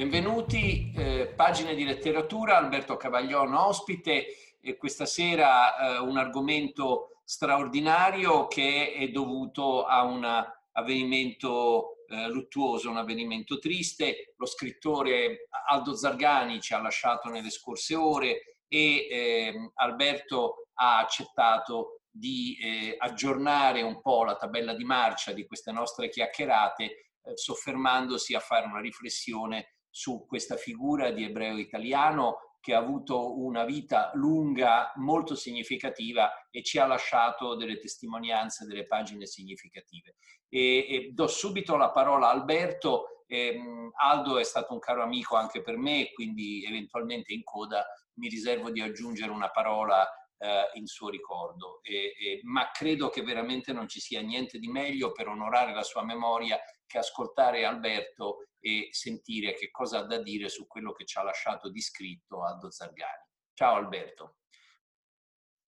[0.00, 8.46] Benvenuti, eh, pagine di letteratura, Alberto Cavaglione ospite e questa sera eh, un argomento straordinario
[8.46, 10.24] che è dovuto a un
[10.72, 14.32] avvenimento eh, luttuoso, un avvenimento triste.
[14.38, 22.04] Lo scrittore Aldo Zargani ci ha lasciato nelle scorse ore e ehm, Alberto ha accettato
[22.10, 28.34] di eh, aggiornare un po' la tabella di marcia di queste nostre chiacchierate, eh, soffermandosi
[28.34, 34.10] a fare una riflessione su questa figura di ebreo italiano che ha avuto una vita
[34.14, 40.16] lunga, molto significativa e ci ha lasciato delle testimonianze, delle pagine significative.
[40.48, 43.24] E, e do subito la parola a Alberto.
[43.26, 48.28] Ehm, Aldo è stato un caro amico anche per me, quindi eventualmente in coda mi
[48.28, 51.80] riservo di aggiungere una parola eh, in suo ricordo.
[51.82, 55.82] E, e, ma credo che veramente non ci sia niente di meglio per onorare la
[55.82, 61.04] sua memoria che ascoltare Alberto e sentire che cosa ha da dire su quello che
[61.04, 63.24] ci ha lasciato di scritto Aldo Zargani.
[63.54, 64.36] Ciao Alberto.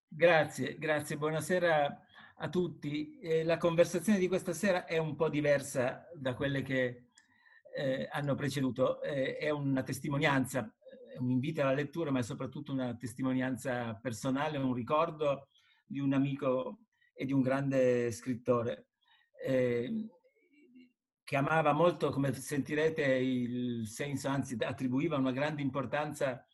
[0.06, 3.18] Grazie, grazie, buonasera a tutti.
[3.18, 7.06] Eh, la conversazione di questa sera è un po' diversa da quelle che
[7.74, 10.70] eh, hanno preceduto, eh, è una testimonianza,
[11.18, 15.48] un invito alla lettura, ma è soprattutto una testimonianza personale, un ricordo
[15.86, 16.80] di un amico
[17.14, 18.88] e di un grande scrittore.
[21.32, 26.44] Che amava molto, come sentirete, il senso, anzi attribuiva una grande importanza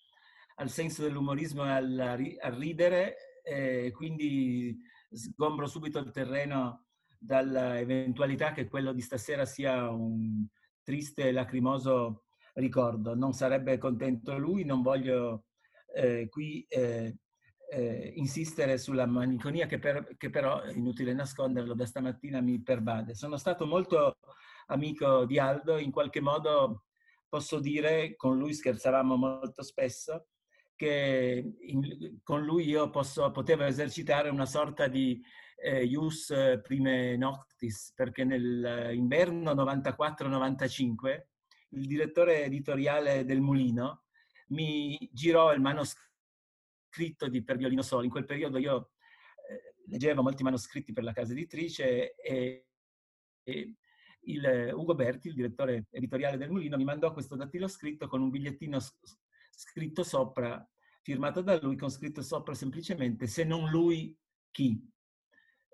[0.55, 4.79] al senso dell'umorismo e al, al ridere, e quindi
[5.11, 6.84] sgombro subito il terreno
[7.19, 10.47] dall'eventualità che quello di stasera sia un
[10.84, 13.17] triste e lacrimoso ricordo.
[13.17, 15.47] Non sarebbe contento lui, non voglio
[15.93, 17.17] eh, qui eh,
[17.73, 23.17] eh, insistere sulla maniconia che, per, che però, inutile nasconderlo, da stamattina mi pervade.
[23.17, 24.19] Sono stato molto
[24.69, 26.84] amico di Aldo, in qualche modo
[27.28, 30.28] posso dire, con lui scherzavamo molto spesso,
[30.75, 35.20] che in, con lui io posso, potevo esercitare una sorta di
[35.56, 36.32] eh, ius
[36.62, 41.22] prime noctis, perché nell'inverno 94-95
[41.70, 44.04] il direttore editoriale del Mulino
[44.48, 48.04] mi girò il manoscritto di Per violino solo.
[48.04, 48.93] In quel periodo io
[49.48, 52.66] eh, leggevo molti manoscritti per la casa editrice e,
[53.43, 53.76] e
[54.28, 58.31] il Ugo Berti, il direttore editoriale del Mulino, mi mandò questo dattilo scritto con un
[58.31, 58.78] bigliettino
[59.50, 60.66] scritto sopra,
[61.03, 64.17] firmato da lui, con scritto sopra semplicemente se non lui,
[64.50, 64.81] chi?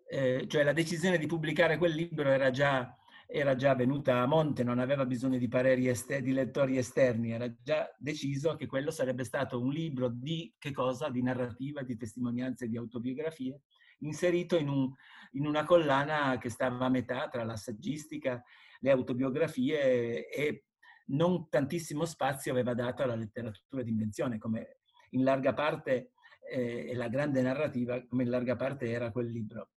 [0.09, 4.62] Eh, cioè la decisione di pubblicare quel libro era già, era già venuta a monte,
[4.62, 9.25] non aveva bisogno di pareri ester- di lettori esterni, era già deciso che quello sarebbe
[9.25, 11.09] stato un libro di che cosa?
[11.09, 13.62] Di narrativa, di testimonianze, di autobiografie,
[14.04, 14.92] inserito in, un,
[15.32, 18.42] in una collana che stava a metà tra la saggistica,
[18.81, 20.65] le autobiografie e
[21.06, 24.78] non tantissimo spazio aveva dato alla letteratura di invenzione, come
[25.10, 26.12] in larga parte
[26.50, 29.70] eh, la grande narrativa, come in larga parte era quel libro.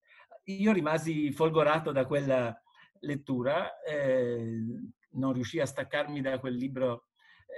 [0.45, 2.57] Io rimasi folgorato da quella
[3.01, 4.63] lettura, eh,
[5.11, 7.07] non riuscii a staccarmi da quel libro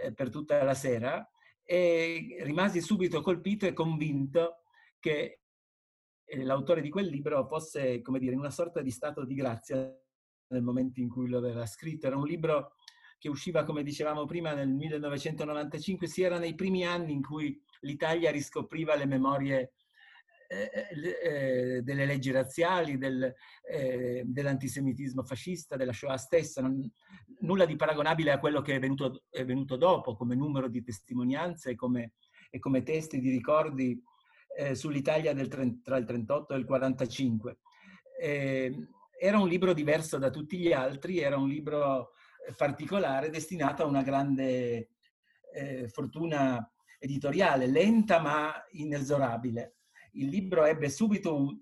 [0.03, 1.27] eh, per tutta la sera
[1.63, 4.63] e rimasi subito colpito e convinto
[4.99, 5.41] che
[6.37, 9.77] l'autore di quel libro fosse, come dire, in una sorta di stato di grazia
[10.49, 12.07] nel momento in cui lo aveva scritto.
[12.07, 12.73] Era un libro
[13.17, 18.31] che usciva, come dicevamo prima, nel 1995, si era nei primi anni in cui l'Italia
[18.31, 19.73] riscopriva le memorie
[20.51, 20.71] eh,
[21.23, 23.31] eh, delle leggi razziali, del,
[23.69, 26.89] eh, dell'antisemitismo fascista, della Shoah stessa, non,
[27.41, 31.75] nulla di paragonabile a quello che è venuto, è venuto dopo come numero di testimonianze
[31.75, 32.13] come,
[32.49, 34.01] e come testi di ricordi
[34.55, 37.57] eh, sull'Italia tra il 38 e il 45.
[38.19, 38.87] Eh,
[39.17, 42.13] era un libro diverso da tutti gli altri, era un libro
[42.47, 44.91] eh, particolare destinato a una grande
[45.53, 49.75] eh, fortuna editoriale, lenta ma inesorabile.
[50.13, 51.59] Il libro ebbe subito un,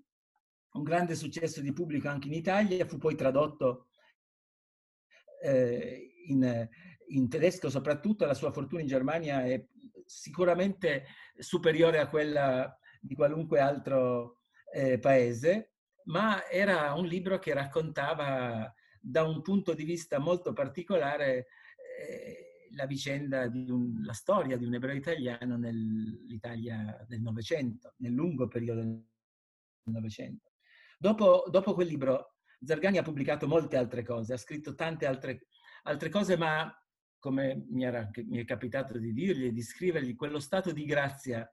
[0.72, 3.88] un, grande successo di pubblico anche in Italia, fu poi tradotto
[5.42, 6.68] eh, in,
[7.08, 9.64] in, tedesco soprattutto, la sua fortuna in Germania è
[10.04, 11.04] sicuramente
[11.38, 14.40] superiore a quella di qualunque altro
[14.72, 15.74] eh, paese,
[16.04, 21.46] ma era un libro che raccontava da un punto di vista molto particolare
[21.98, 28.12] eh, la vicenda di un, la storia di un ebreo italiano nell'Italia del Novecento, nel
[28.12, 29.04] lungo periodo del
[29.84, 30.52] Novecento.
[30.98, 32.34] Dopo, dopo, quel libro
[32.64, 35.46] Zargani ha pubblicato molte altre cose, ha scritto tante altre,
[35.84, 36.70] altre cose, ma
[37.18, 41.50] come mi, era, mi è capitato di dirgli e di scrivergli, quello stato di grazia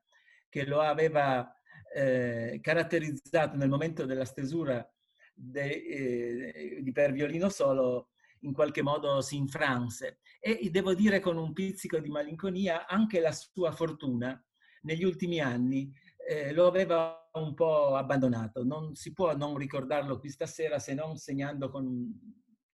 [0.50, 1.51] che lo aveva
[1.94, 4.88] eh, caratterizzato nel momento della stesura
[5.33, 8.09] de, eh, di Per violino solo
[8.41, 13.31] in qualche modo si infranse e devo dire con un pizzico di malinconia anche la
[13.31, 14.39] sua fortuna
[14.81, 15.91] negli ultimi anni
[16.27, 18.63] eh, lo aveva un po' abbandonato.
[18.63, 22.12] Non si può non ricordarlo qui stasera se non segnando con,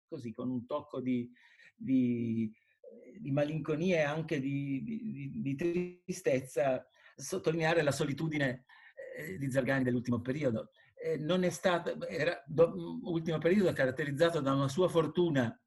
[0.06, 1.30] così, con un tocco di,
[1.74, 2.52] di,
[3.18, 8.64] di malinconia e anche di, di, di, tristezza sottolineare la solitudine
[9.16, 10.70] eh, di Zergani dell'ultimo periodo.
[10.94, 12.42] Eh, non è stato, era,
[13.02, 15.58] ultimo periodo caratterizzato da una sua fortuna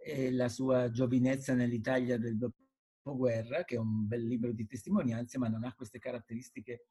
[0.04, 2.68] e la sua giovinezza nell'Italia del dopoguerra,
[3.02, 6.88] che è un bel libro di testimonianze, ma non ha queste caratteristiche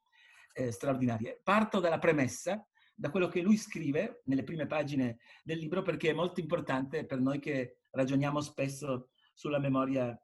[0.53, 1.39] eh, straordinarie.
[1.43, 6.13] Parto dalla premessa, da quello che lui scrive nelle prime pagine del libro, perché è
[6.13, 10.19] molto importante per noi che ragioniamo spesso sulla memoria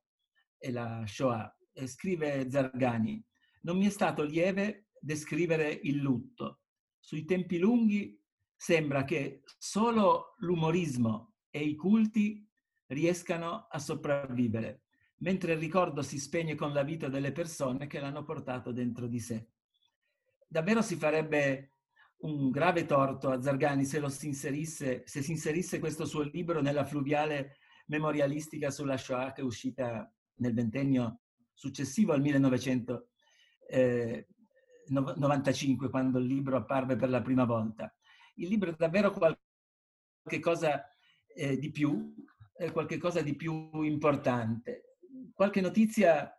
[0.58, 1.58] e la Shoah.
[1.72, 3.24] E scrive Zargani,
[3.62, 6.62] non mi è stato lieve descrivere il lutto.
[7.00, 8.20] Sui tempi lunghi
[8.56, 12.48] sembra che solo l'umorismo e i culti
[12.88, 14.85] riescano a sopravvivere,
[15.26, 19.20] mentre il ricordo si spegne con la vita delle persone che l'hanno portato dentro di
[19.20, 19.48] sé.
[20.48, 21.72] Davvero si farebbe
[22.18, 26.86] un grave torto a Zargani se, si, inserisse, se si inserisse questo suo libro nella
[26.86, 27.58] fluviale
[27.88, 31.22] memorialistica sulla Shoah che è uscita nel ventennio
[31.54, 33.08] successivo al 1900.
[33.68, 34.28] Eh,
[34.90, 37.92] 95, quando il libro apparve per la prima volta.
[38.36, 40.88] Il libro è davvero qualche cosa
[41.34, 42.14] eh, di più,
[42.56, 44.95] eh, qualche cosa di più importante.
[45.34, 46.32] Qualche notizia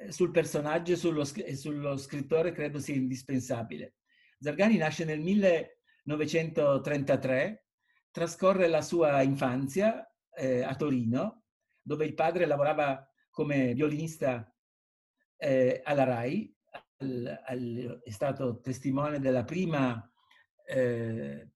[0.00, 3.94] eh, sul personaggio e sullo, sullo scrittore credo sia indispensabile.
[4.38, 7.64] Zargani nasce nel 1933,
[8.10, 11.44] trascorre la sua infanzia eh, a Torino,
[11.80, 14.52] dove il padre lavorava come violinista
[15.38, 16.54] eh, alla RAI
[16.98, 20.10] al, al, è stato testimone della prima
[20.66, 21.50] eh,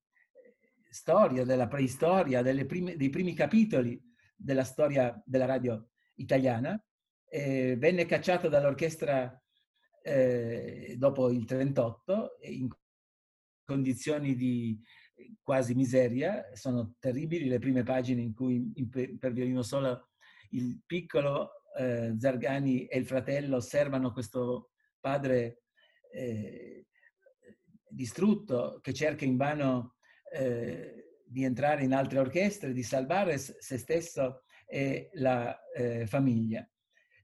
[0.91, 4.01] storia, della preistoria, prime, dei primi capitoli
[4.37, 5.90] della storia della radio
[6.21, 6.83] italiana.
[7.29, 9.41] Eh, venne cacciato dall'orchestra
[10.03, 12.69] eh, dopo il 38 in
[13.65, 14.81] condizioni di
[15.43, 16.51] quasi miseria.
[16.55, 18.89] Sono terribili le prime pagine in cui in,
[19.19, 20.09] per violino solo
[20.51, 25.63] il piccolo eh, Zargani e il fratello osservano questo padre
[26.13, 26.87] eh,
[27.89, 29.97] distrutto che cerca invano
[30.33, 36.67] eh, di entrare in altre orchestre, di salvare se stesso e la eh, famiglia.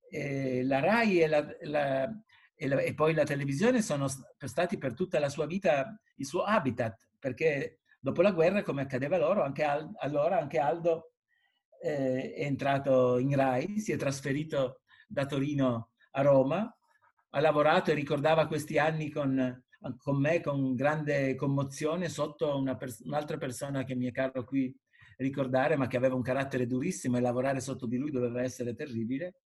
[0.09, 2.23] E la RAI e, la, la,
[2.55, 6.43] e, la, e, poi la televisione sono stati per tutta la sua vita il suo
[6.43, 11.13] habitat, perché dopo la guerra, come accadeva loro, anche Al, allora anche Aldo
[11.83, 16.77] eh, è entrato in RAI, si è trasferito da Torino a Roma
[17.37, 19.63] ha lavorato e ricordava questi anni con,
[19.99, 24.75] con me con grande commozione sotto pers- un'altra persona che mi è caro qui
[25.17, 29.41] ricordare, ma che aveva un carattere durissimo e lavorare sotto di lui doveva essere terribile.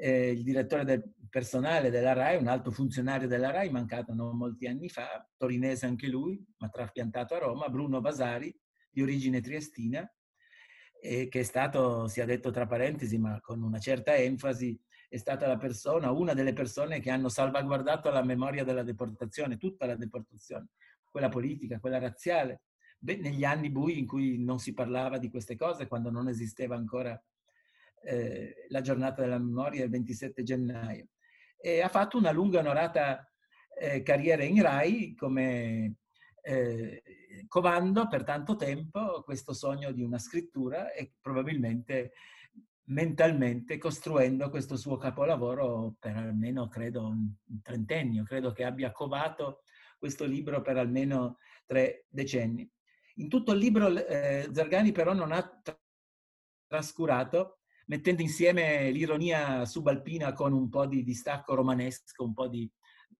[0.00, 4.66] Eh, il direttore del personale della RAI, un alto funzionario della RAI, mancato non molti
[4.66, 8.56] anni fa, torinese anche lui, ma trapiantato a Roma, Bruno Vasari,
[8.90, 10.08] di origine triestina,
[11.00, 14.78] eh, che è stato, sia detto tra parentesi, ma con una certa enfasi,
[15.08, 19.86] è stata la persona, una delle persone che hanno salvaguardato la memoria della deportazione, tutta
[19.86, 20.68] la deportazione,
[21.10, 22.62] quella politica, quella razziale,
[23.00, 27.20] negli anni bui in cui non si parlava di queste cose, quando non esisteva ancora
[28.02, 31.08] eh, la giornata della memoria il 27 gennaio.
[31.60, 33.24] E ha fatto una lunga onorata
[33.78, 35.96] eh, carriera in RAI come
[36.42, 37.02] eh,
[37.46, 42.12] covando per tanto tempo questo sogno di una scrittura e probabilmente
[42.88, 48.24] mentalmente costruendo questo suo capolavoro per almeno, credo, un trentennio.
[48.24, 49.62] Credo che abbia covato
[49.98, 52.68] questo libro per almeno tre decenni.
[53.18, 55.62] In tutto il libro eh, Zargani però non ha
[56.66, 62.70] trascurato, mettendo insieme l'ironia subalpina con un po' di distacco romanesco, un po' di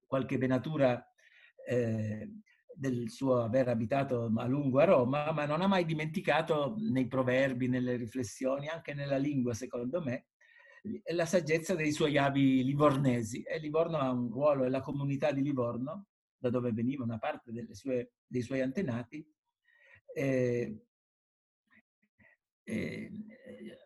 [0.07, 1.05] qualche venatura
[1.67, 2.31] eh,
[2.73, 7.67] del suo aver abitato a lungo a Roma, ma non ha mai dimenticato nei proverbi,
[7.67, 10.29] nelle riflessioni, anche nella lingua, secondo me,
[11.13, 13.43] la saggezza dei suoi avi livornesi.
[13.43, 16.07] E Livorno ha un ruolo, e la comunità di Livorno,
[16.39, 19.27] da dove veniva una parte sue, dei suoi antenati,
[20.15, 20.85] eh,
[22.65, 23.11] eh,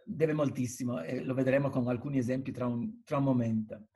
[0.05, 3.89] deve moltissimo e lo vedremo con alcuni esempi tra un, tra un momento.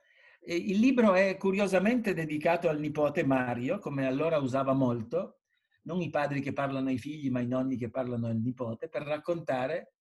[0.49, 5.41] Il libro è curiosamente dedicato al nipote Mario, come allora usava molto,
[5.83, 9.01] non i padri che parlano ai figli, ma i nonni che parlano al nipote, per
[9.03, 9.95] raccontare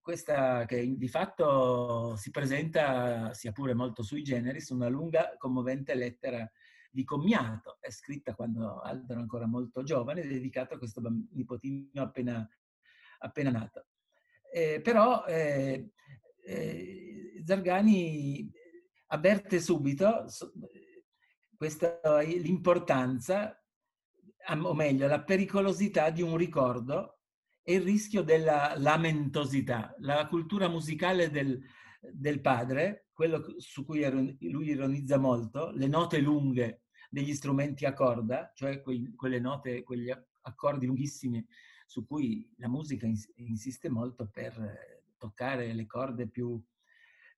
[0.00, 6.48] questa che di fatto si presenta, sia pure molto sui generis, una lunga, commovente lettera
[6.96, 12.48] di commiato, è scritta quando Aldo era ancora molto giovane, dedicata a questo nipotino appena,
[13.18, 13.88] appena nato.
[14.50, 15.90] Eh, però eh,
[16.42, 18.50] eh, Zargani
[19.08, 20.24] avverte subito
[21.54, 23.62] questa, l'importanza,
[24.62, 27.18] o meglio, la pericolosità di un ricordo
[27.62, 29.94] e il rischio della lamentosità.
[29.98, 31.60] La cultura musicale del,
[32.00, 34.00] del padre, quello su cui
[34.48, 40.12] lui ironizza molto, le note lunghe degli strumenti a corda, cioè quei, quelle note, quegli
[40.42, 41.44] accordi lunghissimi
[41.86, 46.60] su cui la musica insiste molto per toccare le corde più,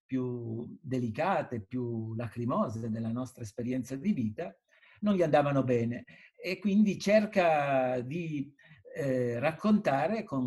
[0.05, 4.55] più delicate, più lacrimose della nostra esperienza di vita,
[5.01, 6.05] non gli andavano bene.
[6.35, 8.53] E quindi cerca di
[8.95, 10.43] eh, raccontare con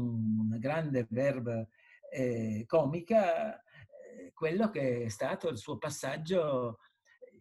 [0.46, 1.66] una grande verba
[2.10, 6.78] eh, comica eh, quello che è stato il suo passaggio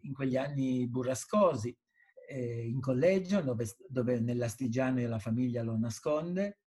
[0.01, 1.75] in quegli anni burrascosi,
[2.27, 6.59] eh, in collegio dove, dove nell'Astigiano la famiglia lo nasconde,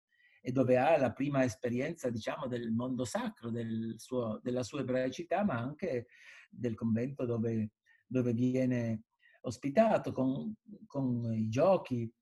[0.47, 5.43] e dove ha la prima esperienza, diciamo, del mondo sacro, del suo, della sua ebraicità,
[5.43, 6.09] ma anche
[6.51, 7.73] del convento dove,
[8.07, 9.05] dove viene
[9.41, 10.55] ospitato con,
[10.87, 12.13] con i giochi,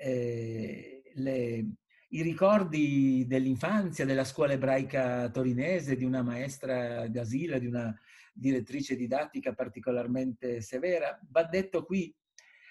[0.00, 1.68] eh, le,
[2.08, 7.96] i ricordi dell'infanzia, della scuola ebraica torinese, di una maestra d'asilo, di una
[8.38, 11.18] direttrice didattica particolarmente severa.
[11.30, 12.14] Va detto qui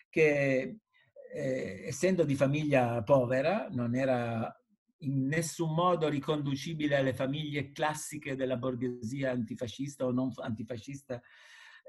[0.10, 0.80] che
[1.34, 4.52] eh, essendo di famiglia povera, non era
[5.02, 11.22] in nessun modo riconducibile alle famiglie classiche della borghesia antifascista o non antifascista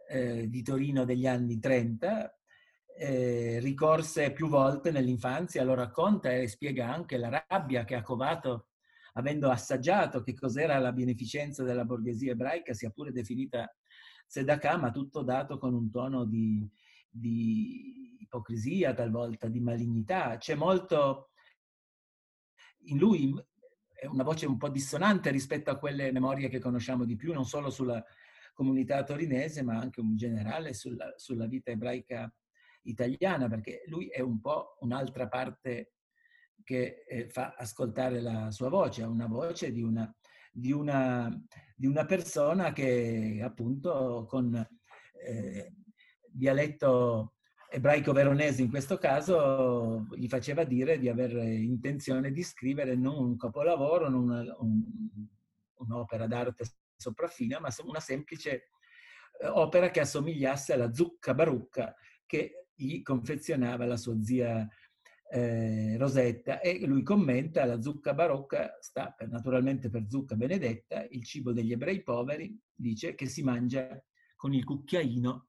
[0.09, 2.39] eh, di Torino degli anni 30,
[2.97, 8.68] eh, ricorse più volte nell'infanzia, lo racconta e spiega anche la rabbia che ha covato
[9.19, 13.69] avendo assaggiato che cos'era la beneficenza della borghesia ebraica, sia pure definita
[14.29, 16.69] tzedakah, ma tutto dato con un tono di,
[17.09, 20.37] di ipocrisia, talvolta di malignità.
[20.39, 21.31] C'è molto
[22.89, 23.35] in lui
[23.93, 27.45] è una voce un po' dissonante rispetto a quelle memorie che conosciamo di più, non
[27.45, 28.03] solo sulla
[28.55, 32.33] comunità torinese, ma anche in generale sulla, sulla vita ebraica
[32.83, 35.95] italiana, perché lui è un po' un'altra parte
[36.69, 40.15] che eh, fa ascoltare la sua voce, una voce di una,
[40.53, 41.35] di una,
[41.75, 44.55] di una persona che appunto con
[45.25, 45.73] eh,
[46.31, 47.37] dialetto
[47.71, 53.39] ebraico veronese in questo caso gli faceva dire di avere intenzione di scrivere non un
[53.39, 54.83] capolavoro, non una, un,
[55.77, 56.65] un'opera d'arte
[56.97, 58.69] sopraffina, ma una semplice
[59.41, 61.95] eh, opera che assomigliasse alla zucca barucca
[62.27, 64.69] che gli confezionava la sua zia
[65.31, 71.25] eh, Rosetta e lui commenta la zucca barocca sta per, naturalmente per zucca benedetta, il
[71.25, 74.03] cibo degli ebrei poveri, dice che si mangia
[74.37, 75.49] con il cucchiaino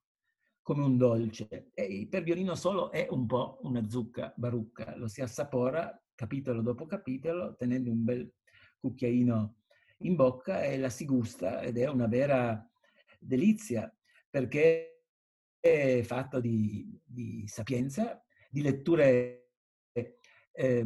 [0.62, 1.72] come un dolce.
[1.74, 6.86] E per violino solo è un po' una zucca barucca, lo si assapora capitolo dopo
[6.86, 8.34] capitolo, tenendo un bel
[8.80, 9.56] cucchiaino
[10.00, 12.70] in bocca e la si gusta ed è una vera
[13.20, 13.94] delizia
[14.30, 15.04] perché
[15.60, 19.39] è fatto di, di sapienza, di letture
[20.60, 20.84] eh,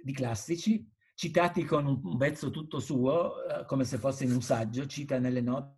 [0.00, 4.86] di classici, citati con un vezzo tutto suo, eh, come se fosse in un saggio,
[4.86, 5.76] cita nelle note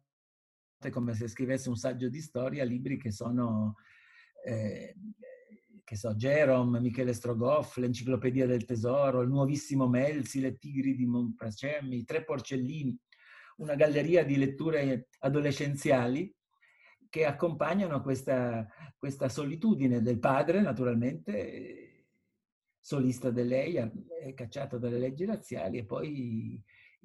[0.90, 3.76] come se scrivesse un saggio di storia, libri che sono,
[4.44, 4.94] eh,
[5.82, 11.90] che so, Jerome, Michele Strogoff, l'Enciclopedia del Tesoro, il nuovissimo Melzi, Le Tigri di Monpracem,
[11.94, 12.98] I Tre Porcellini,
[13.56, 16.34] una galleria di letture adolescenziali
[17.08, 18.66] che accompagnano questa,
[18.98, 21.89] questa solitudine del padre, naturalmente,
[22.80, 23.74] solista di lei,
[24.34, 26.60] cacciato dalle leggi razziali, e poi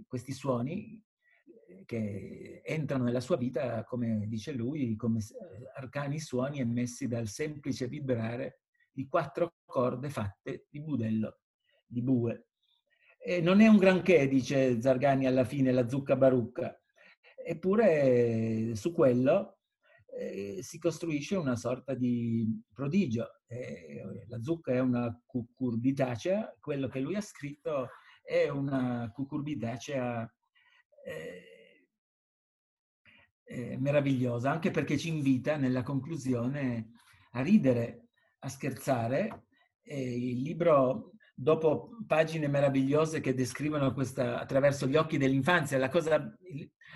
[0.08, 1.04] questi suoni
[1.86, 5.20] che entrano nella sua vita, come dice lui, come
[5.76, 11.40] arcani suoni emessi dal semplice vibrare di quattro corde fatte di budello
[11.86, 12.48] di bue.
[13.18, 16.80] E non è un granché, dice Zargani alla fine, la zucca barucca.
[17.44, 19.55] Eppure su quello
[20.18, 23.42] eh, si costruisce una sorta di prodigio.
[23.48, 27.90] Eh, la zucca è una cucurbitacea, quello che lui ha scritto
[28.24, 30.34] è una cucurbitacea
[31.06, 31.88] eh,
[33.44, 36.92] eh, meravigliosa, anche perché ci invita nella conclusione
[37.32, 38.08] a ridere,
[38.40, 39.44] a scherzare.
[39.84, 46.34] il libro dopo pagine meravigliose che descrivono questa attraverso gli occhi dell'infanzia, la, cosa,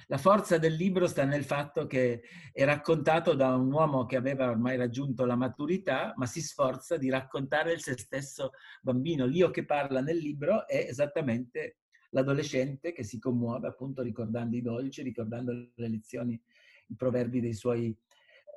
[0.08, 2.22] la forza del libro sta nel fatto che
[2.54, 7.10] è raccontato da un uomo che aveva ormai raggiunto la maturità, ma si sforza di
[7.10, 9.26] raccontare il se stesso bambino.
[9.26, 11.80] L'io che parla nel libro è esattamente
[12.12, 16.42] l'adolescente che si commuove appunto ricordando i dolci, ricordando le lezioni,
[16.88, 17.96] i proverbi dei suoi...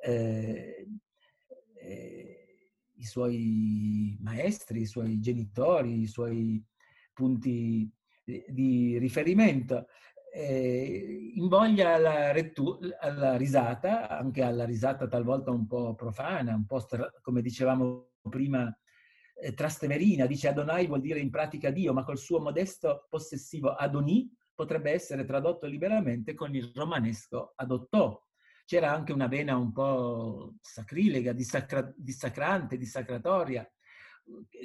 [0.01, 0.87] Eh,
[1.75, 2.42] eh,
[2.95, 6.63] i suoi maestri, i suoi genitori, i suoi
[7.13, 7.89] punti
[8.23, 9.87] di riferimento.
[10.35, 16.79] Eh, invoglia alla, rettu- alla risata, anche alla risata talvolta un po' profana, un po'
[16.79, 18.75] stra- come dicevamo prima,
[19.35, 20.25] eh, trasteverina.
[20.25, 25.25] Dice Adonai vuol dire in pratica Dio, ma col suo modesto possessivo Adoni potrebbe essere
[25.25, 28.22] tradotto liberamente con il romanesco adottò,
[28.65, 33.69] c'era anche una vena un po' sacrilega, dissacra- dissacrante, dissacratoria,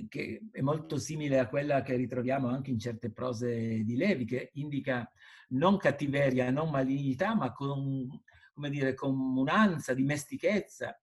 [0.08, 4.50] che è molto simile a quella che ritroviamo anche in certe prose di Levi, che
[4.54, 5.10] indica
[5.48, 8.06] non cattiveria, non malignità, ma con,
[8.52, 10.98] come dire, comunanza, dimestichezza,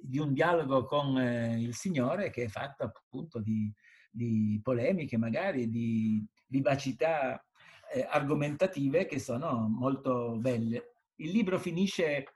[0.00, 3.72] di un dialogo con eh, il Signore che è fatto appunto di,
[4.10, 7.44] di polemiche magari, di vivacità
[7.92, 10.95] eh, argomentative che sono molto belle.
[11.16, 12.26] Il libro finisce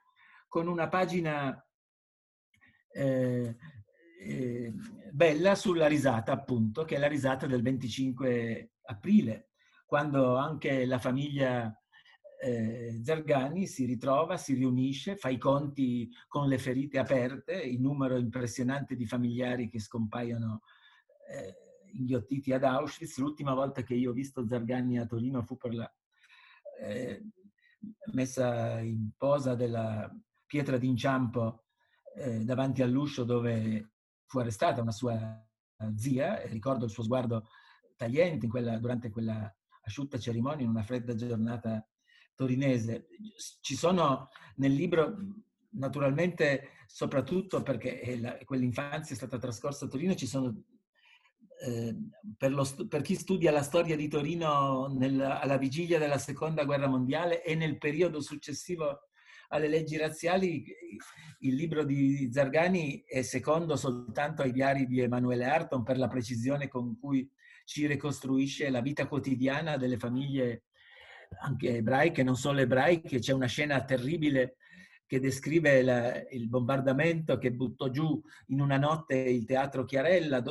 [0.47, 1.65] con una pagina
[2.93, 3.55] eh,
[4.19, 4.73] eh,
[5.11, 9.49] bella sulla risata, appunto, che è la risata del 25 aprile,
[9.85, 11.73] quando anche la famiglia
[12.41, 18.17] eh, Zergani si ritrova, si riunisce, fa i conti con le ferite aperte, il numero
[18.17, 20.61] impressionante di familiari che scompaiono
[21.29, 21.55] eh,
[21.93, 23.17] inghiottiti ad Auschwitz.
[23.17, 25.93] L'ultima volta che io ho visto Zergani a Torino fu per la
[26.79, 27.21] eh,
[28.13, 30.09] messa in posa della
[30.45, 31.63] pietra d'inciampo
[32.15, 33.93] eh, davanti all'uscio dove
[34.25, 35.43] fu arrestata una sua
[35.95, 37.47] zia, ricordo il suo sguardo
[37.95, 41.85] tagliente quella, durante quella asciutta cerimonia in una fredda giornata
[42.35, 43.07] torinese.
[43.61, 45.15] Ci sono nel libro,
[45.71, 50.63] naturalmente, soprattutto perché la, quell'infanzia è stata trascorsa a Torino, ci sono
[51.63, 56.63] Ehm, per, lo, per, chi studia la storia di Torino nel, alla vigilia della seconda
[56.65, 59.09] guerra mondiale e nel periodo successivo
[59.49, 60.65] alle leggi razziali,
[61.39, 66.67] il libro di Zargani è secondo soltanto ai diari di Emanuele Arton per la precisione
[66.67, 67.29] con cui
[67.65, 70.63] ci ricostruisce la vita quotidiana delle famiglie
[71.41, 73.19] anche ebraiche, non solo ebraiche.
[73.19, 74.55] C'è una scena terribile
[75.05, 80.41] che descrive la, il bombardamento che buttò giù in una notte il teatro Chiarella,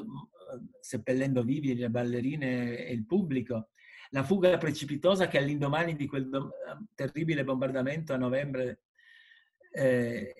[0.81, 3.71] seppellendo vivi le ballerine e il pubblico.
[4.11, 6.29] La fuga precipitosa che all'indomani di quel
[6.95, 8.83] terribile bombardamento a novembre
[9.73, 10.35] eh,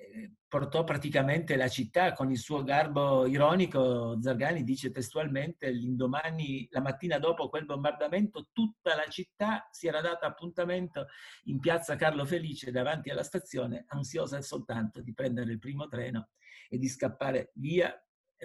[0.49, 4.21] portò praticamente la città con il suo garbo ironico.
[4.21, 10.27] Zargani dice testualmente: l'indomani, la mattina dopo quel bombardamento, tutta la città si era data
[10.27, 11.07] appuntamento
[11.45, 16.31] in piazza Carlo Felice davanti alla stazione, ansiosa soltanto di prendere il primo treno
[16.69, 17.95] e di scappare via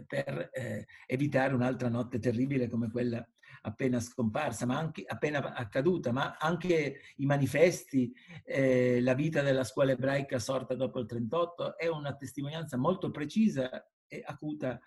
[0.08, 3.26] per eh, evitare un'altra notte terribile come quella
[3.62, 9.92] appena scomparsa, ma anche appena accaduta, ma anche i manifesti, eh, la vita della scuola
[9.92, 13.70] ebraica sorta dopo il 38 è una testimonianza molto precisa
[14.08, 14.80] e acuta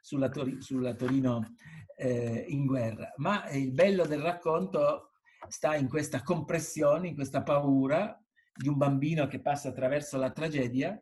[0.00, 1.54] sulla, Tor- sulla Torino
[1.96, 3.12] eh, in guerra.
[3.16, 5.12] Ma il bello del racconto
[5.48, 8.20] sta in questa compressione, in questa paura
[8.54, 10.98] di un bambino che passa attraverso la tragedia,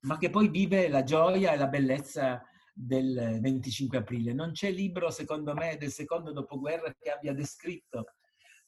[0.00, 4.32] ma che poi vive la gioia e la bellezza del 25 aprile.
[4.32, 8.14] Non c'è libro, secondo me, del secondo dopoguerra che abbia descritto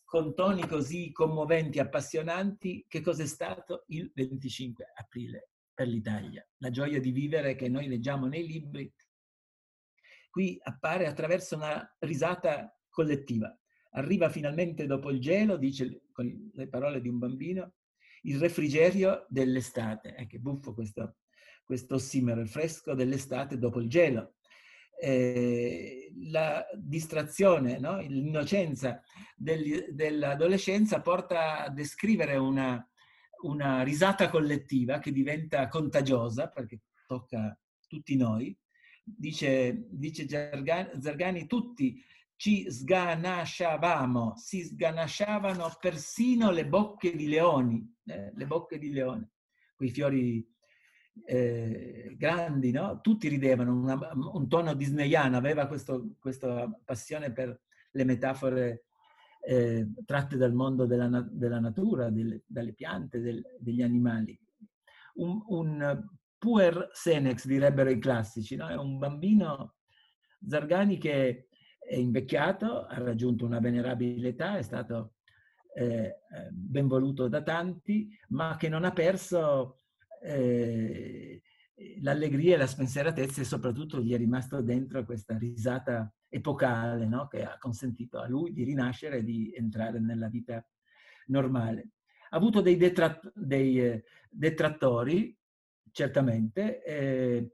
[0.05, 6.47] con toni così commoventi, appassionanti, che cos'è stato il 25 aprile per l'Italia.
[6.59, 8.93] La gioia di vivere che noi leggiamo nei libri,
[10.31, 13.57] qui appare attraverso una risata collettiva.
[13.93, 17.75] Arriva finalmente dopo il gelo, dice con le parole di un bambino,
[18.25, 20.15] il refrigerio dell'estate.
[20.17, 21.17] Eh, che buffo questo
[21.65, 24.35] questo ossimero, il fresco dell'estate dopo il gelo.
[25.01, 27.99] eh, la distrazione, no?
[27.99, 29.03] l'innocenza
[29.35, 32.87] del, dell'adolescenza porta a descrivere una,
[33.43, 37.59] una risata collettiva che diventa contagiosa perché tocca
[37.89, 38.57] tutti noi.
[39.03, 42.03] Dice, dice Zergani, tutti
[42.37, 49.33] ci sganasciavamo, si sganasciavano persino le bocche di leoni, eh, le bocche di leone,
[49.77, 50.47] quei fiori
[51.25, 53.01] eh, grandi, no?
[53.01, 57.61] Tutti ridevano, una, un tono disneyano, aveva questo, questa passione per
[57.93, 58.87] le metafore
[59.41, 64.39] eh, tratte dal mondo della, della natura, delle, dalle piante, del, degli animali.
[65.15, 68.69] Un, un, puer senex, direbbero i classici, no?
[68.69, 69.77] È un bambino
[70.47, 71.49] Zargani che
[71.87, 75.15] è invecchiato, ha raggiunto una venerabile età, è stato
[75.75, 76.21] eh,
[76.51, 79.81] ben voluto da tanti, ma che non ha perso
[80.23, 81.43] eh,
[82.01, 87.29] l'allegria e la spensieratezza e soprattutto gli è rimasto dentro questa risata epocale no?
[87.29, 90.65] che ha consentito a lui di rinascere e di entrare nella vita
[91.27, 91.91] normale.
[92.31, 95.37] Ha avuto dei, detratt- dei eh, detrattori,
[95.91, 97.53] certamente, eh,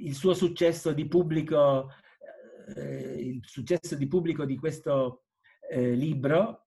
[0.00, 1.90] il suo successo di pubblico,
[2.76, 5.24] eh, il successo di pubblico di questo
[5.70, 6.64] eh, libro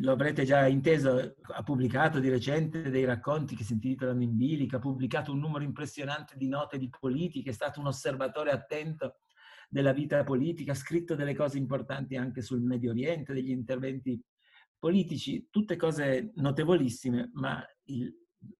[0.00, 4.76] lo avrete già inteso, ha pubblicato di recente dei racconti che si intitolano In bilico,
[4.76, 9.20] ha pubblicato un numero impressionante di note di politica, è stato un osservatore attento
[9.68, 14.22] della vita politica, ha scritto delle cose importanti anche sul Medio Oriente, degli interventi
[14.78, 18.14] politici, tutte cose notevolissime, ma il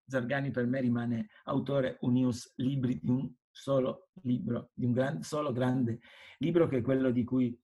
[0.07, 6.01] Zargani per me rimane autore unius libri un solo libro, di un gran, solo grande
[6.39, 7.57] libro che è quello di cui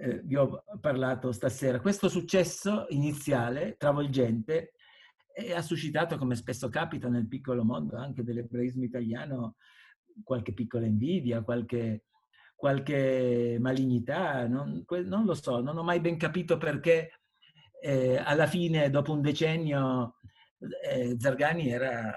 [0.00, 1.80] eh, vi ho parlato stasera.
[1.80, 4.74] Questo successo iniziale, travolgente,
[5.32, 9.56] eh, ha suscitato, come spesso capita nel piccolo mondo anche dell'ebraismo italiano,
[10.22, 12.04] qualche piccola invidia, qualche,
[12.54, 17.20] qualche malignità, non, non, lo so, non ho mai ben capito perché
[17.80, 20.16] eh, alla fine, dopo un decennio,
[20.82, 22.14] eh, Zargani era,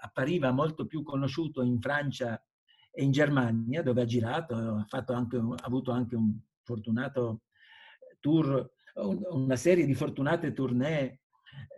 [0.00, 2.40] appariva molto più conosciuto in Francia
[2.96, 7.42] in Germania, dove ha girato, ha, anche, ha avuto anche un fortunato
[8.20, 11.20] tour, una serie di fortunate tournée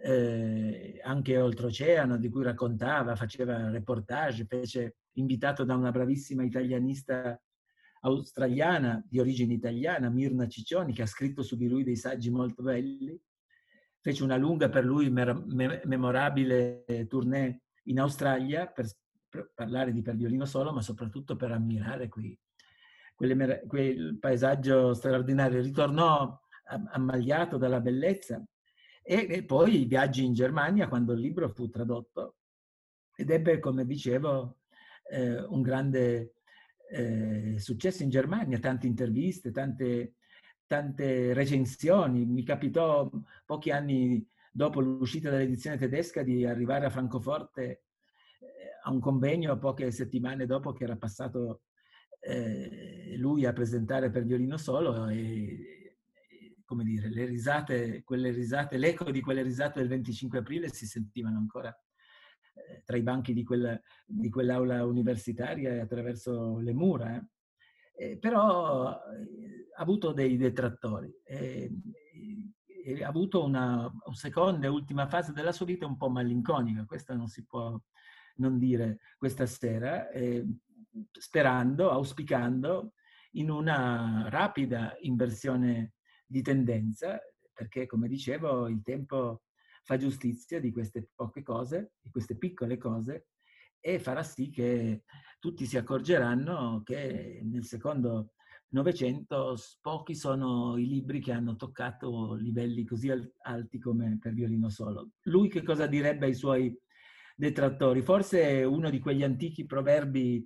[0.02, 7.40] eh, anche oltreoceano di cui raccontava, faceva reportage, fece invitato da una bravissima italianista
[8.00, 12.62] australiana di origine italiana, Mirna Ciccioni, che ha scritto su di lui dei saggi molto
[12.62, 13.18] belli.
[14.00, 18.87] Fece una lunga per lui memorabile tournée in Australia per,
[19.55, 22.38] parlare di per violino solo, ma soprattutto per ammirare qui
[23.16, 26.38] quelle, quel paesaggio straordinario, ritornò
[26.92, 28.44] ammagliato dalla bellezza
[29.03, 32.37] e, e poi i viaggi in Germania quando il libro fu tradotto
[33.16, 34.59] ed ebbe, come dicevo,
[35.11, 36.35] eh, un grande
[36.90, 40.16] eh, successo in Germania, tante interviste, tante,
[40.66, 42.27] tante recensioni.
[42.27, 43.11] Mi capitò
[43.46, 47.86] pochi anni dopo l'uscita dell'edizione tedesca di arrivare a Francoforte
[48.87, 51.62] a un convegno poche settimane dopo che era passato
[52.20, 55.99] eh, lui a presentare per violino solo e,
[56.64, 61.37] come dire, le risate, quelle risate, l'eco di quelle risate del 25 aprile si sentivano
[61.37, 61.68] ancora
[62.55, 67.16] eh, tra i banchi di, quella, di, quell'aula universitaria e attraverso le mura.
[67.16, 67.27] Eh.
[67.99, 69.01] Eh, però ha
[69.77, 71.12] avuto dei detrattori.
[73.03, 77.14] ha avuto una, una seconda e ultima fase della sua vita un po' malinconica, questo
[77.14, 77.81] non si può
[78.37, 80.11] non dire questa sera.
[80.11, 80.44] Eh,
[81.12, 82.94] sperando, auspicando
[83.33, 85.94] in una rapida inversione
[86.27, 87.20] di tendenza,
[87.53, 89.42] perché come dicevo il tempo
[89.83, 93.29] fa giustizia di queste poche cose, di queste piccole cose,
[93.79, 95.05] e farà sì che
[95.38, 98.33] tutti si accorgeranno che nel secondo
[98.68, 103.11] Novecento pochi sono i libri che hanno toccato livelli così
[103.42, 105.12] alti come per violino solo.
[105.22, 106.77] Lui che cosa direbbe ai suoi
[107.37, 108.03] detrattori?
[108.03, 110.44] Forse uno di quegli antichi proverbi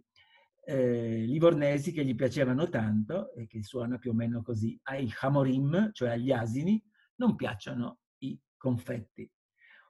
[0.64, 4.78] eh, livornesi che gli piacevano tanto e che suona più o meno così.
[4.84, 6.82] Ai hamorim, cioè agli asini,
[7.16, 9.30] non piacciono i confetti.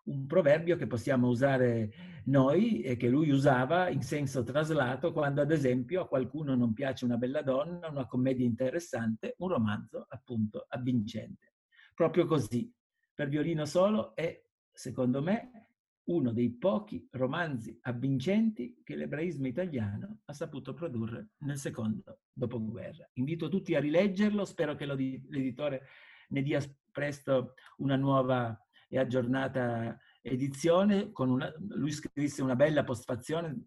[0.02, 1.90] Un proverbio che possiamo usare
[2.24, 7.04] noi e che lui usava in senso traslato quando ad esempio a qualcuno non piace
[7.04, 11.54] una bella donna, una commedia interessante, un romanzo appunto avvincente.
[11.94, 12.72] Proprio così,
[13.14, 15.69] per violino solo è, secondo me,
[16.10, 23.08] uno dei pochi romanzi avvincenti che l'ebraismo italiano ha saputo produrre nel secondo dopoguerra.
[23.14, 25.86] Invito tutti a rileggerlo, spero che l'editore
[26.28, 31.10] ne dia presto una nuova e aggiornata edizione.
[31.14, 33.66] Una, lui scrisse una bella postfazione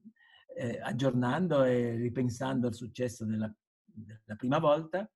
[0.55, 3.51] eh, aggiornando e ripensando al successo della,
[3.85, 5.09] della, prima volta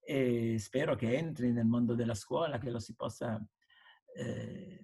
[0.00, 3.38] e spero che entri nel mondo della scuola, che lo si possa
[4.16, 4.82] eh,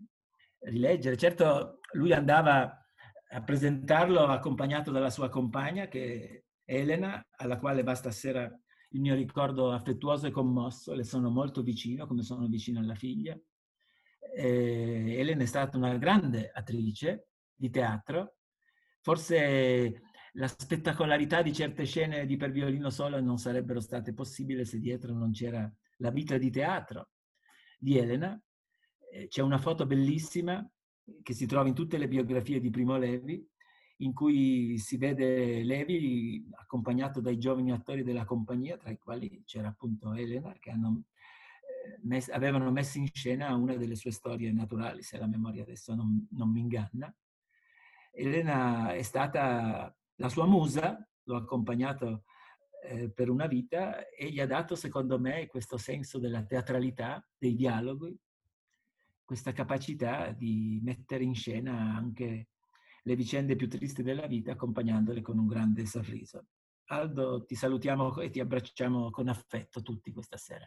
[0.60, 1.16] rileggere.
[1.16, 2.86] Certo, lui andava
[3.28, 8.44] a presentarlo accompagnato dalla sua compagna, che è Elena, alla quale va stasera
[8.90, 13.38] il mio ricordo affettuoso e commosso, le sono molto vicino, come sono vicino alla figlia.
[14.34, 18.36] Eh, Elena è stata una grande attrice di teatro,
[19.00, 24.78] forse la spettacolarità di certe scene di per violino solo non sarebbero state possibili se
[24.78, 27.10] dietro non c'era la vita di teatro
[27.78, 28.38] di Elena.
[29.16, 30.68] Eh, c'è una foto bellissima
[31.22, 33.48] che si trova in tutte le biografie di Primo Levi,
[33.98, 39.68] in cui si vede Levi accompagnato dai giovani attori della compagnia, tra i quali c'era
[39.68, 41.04] appunto Elena, che hanno,
[41.62, 45.94] eh, mess- avevano messo in scena una delle sue storie naturali, se la memoria adesso
[45.94, 47.14] non, non mi inganna.
[48.12, 52.24] Elena è stata la sua musa, l'ho accompagnato
[52.82, 57.54] eh, per una vita e gli ha dato, secondo me, questo senso della teatralità, dei
[57.54, 58.18] dialoghi,
[59.26, 62.48] questa capacità di mettere in scena anche
[63.02, 66.46] le vicende più tristi della vita accompagnandole con un grande sorriso.
[66.86, 70.66] Aldo, ti salutiamo e ti abbracciamo con affetto tutti questa sera.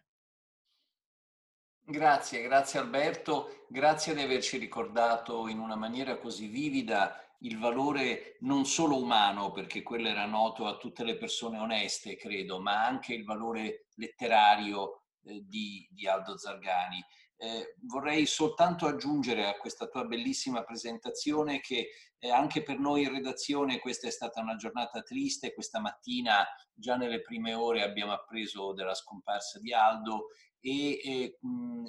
[1.81, 8.65] Grazie, grazie Alberto, grazie di averci ricordato in una maniera così vivida il valore non
[8.65, 13.23] solo umano, perché quello era noto a tutte le persone oneste, credo, ma anche il
[13.23, 17.03] valore letterario eh, di, di, Aldo Zargani.
[17.41, 23.13] Eh, vorrei soltanto aggiungere a questa tua bellissima presentazione che eh, anche per noi in
[23.13, 28.73] redazione questa è stata una giornata triste, questa mattina già nelle prime ore abbiamo appreso
[28.73, 31.84] della scomparsa di Aldo e, e mh,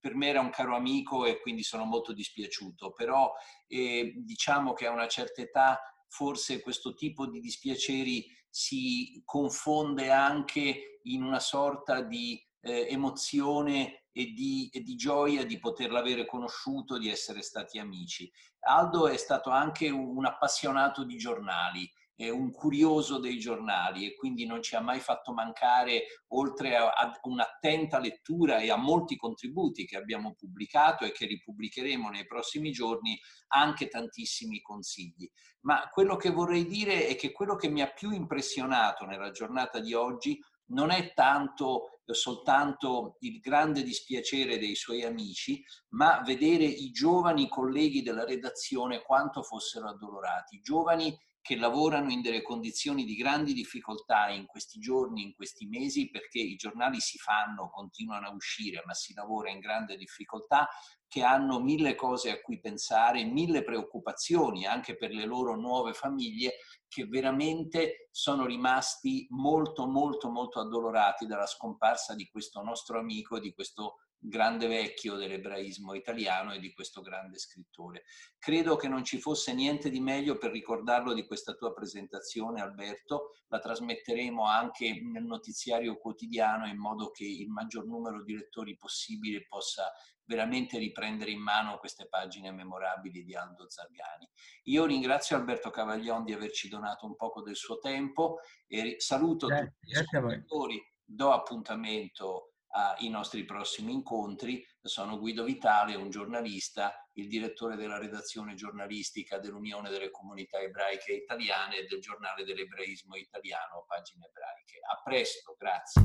[0.00, 3.32] per me era un caro amico e quindi sono molto dispiaciuto, però
[3.68, 11.00] eh, diciamo che a una certa età forse questo tipo di dispiaceri si confonde anche
[11.02, 16.96] in una sorta di eh, emozione e di, e di, gioia di poterla avere conosciuto,
[16.96, 18.32] di essere stati amici.
[18.60, 24.46] Aldo è stato anche un appassionato di giornali è un curioso dei giornali e quindi
[24.46, 29.84] non ci ha mai fatto mancare, oltre a, a, un'attenta lettura e a molti contributi
[29.84, 35.30] che abbiamo pubblicato e che ripubblicheremo nei prossimi giorni, anche tantissimi consigli.
[35.60, 39.78] Ma quello che vorrei dire è che quello che mi ha più impressionato nella giornata
[39.78, 46.90] di oggi non è tanto soltanto il grande dispiacere dei suoi amici, ma vedere i
[46.90, 53.52] giovani colleghi della redazione quanto fossero addolorati, giovani che lavorano in delle condizioni di grandi
[53.52, 58.82] difficoltà in questi giorni, in questi mesi, perché i giornali si fanno, continuano a uscire,
[58.84, 60.66] ma si lavora in grande difficoltà,
[61.06, 66.54] che hanno mille cose a cui pensare, mille preoccupazioni anche per le loro nuove famiglie,
[66.88, 73.54] che veramente sono rimasti molto, molto, molto addolorati dalla scomparsa di questo nostro amico, di
[73.54, 78.04] questo grande vecchio dell'ebraismo italiano e di questo grande scrittore.
[78.38, 83.32] Credo che non ci fosse niente di meglio per ricordarlo di questa tua presentazione, Alberto.
[83.48, 89.44] La trasmetteremo anche nel notiziario quotidiano in modo che il maggior numero di lettori possibile
[89.46, 89.92] possa
[90.26, 94.28] veramente riprendere in mano queste pagine memorabili di Aldo Zargani.
[94.64, 99.66] Io ringrazio Alberto Cavaglion di averci donato un poco del suo tempo e saluto grazie,
[99.66, 104.64] tutti gli ascoltatori, do appuntamento ai nostri prossimi incontri.
[104.82, 111.78] Sono Guido Vitale, un giornalista, il direttore della redazione giornalistica dell'Unione delle Comunità Ebraiche Italiane
[111.78, 114.78] e del giornale dell'ebraismo italiano, Pagine Ebraiche.
[114.92, 116.02] A presto, grazie.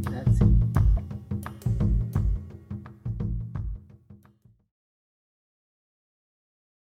[0.00, 0.55] Grazie.